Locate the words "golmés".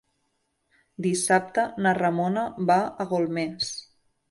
3.15-3.73